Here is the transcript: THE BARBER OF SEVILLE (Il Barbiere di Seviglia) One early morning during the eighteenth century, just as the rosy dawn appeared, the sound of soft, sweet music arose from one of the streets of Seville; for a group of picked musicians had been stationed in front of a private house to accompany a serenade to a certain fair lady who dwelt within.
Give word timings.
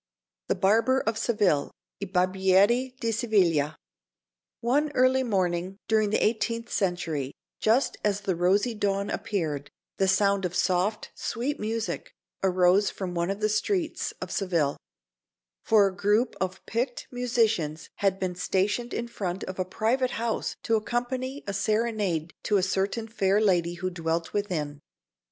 THE 0.47 0.55
BARBER 0.55 1.01
OF 1.01 1.15
SEVILLE 1.15 1.69
(Il 1.99 2.07
Barbiere 2.09 2.65
di 2.99 3.11
Seviglia) 3.11 3.75
One 4.59 4.91
early 4.95 5.21
morning 5.21 5.77
during 5.87 6.09
the 6.09 6.17
eighteenth 6.25 6.71
century, 6.73 7.35
just 7.59 7.97
as 8.03 8.21
the 8.21 8.35
rosy 8.35 8.73
dawn 8.73 9.11
appeared, 9.11 9.69
the 9.97 10.07
sound 10.07 10.43
of 10.43 10.55
soft, 10.55 11.11
sweet 11.13 11.59
music 11.59 12.15
arose 12.41 12.89
from 12.89 13.13
one 13.13 13.29
of 13.29 13.41
the 13.41 13.47
streets 13.47 14.11
of 14.13 14.31
Seville; 14.31 14.75
for 15.61 15.85
a 15.85 15.95
group 15.95 16.35
of 16.41 16.65
picked 16.65 17.07
musicians 17.11 17.91
had 17.97 18.19
been 18.19 18.33
stationed 18.33 18.95
in 18.95 19.07
front 19.07 19.43
of 19.43 19.59
a 19.59 19.65
private 19.65 20.11
house 20.17 20.55
to 20.63 20.75
accompany 20.77 21.43
a 21.45 21.53
serenade 21.53 22.33
to 22.45 22.57
a 22.57 22.63
certain 22.63 23.07
fair 23.07 23.39
lady 23.39 23.75
who 23.75 23.91
dwelt 23.91 24.33
within. 24.33 24.79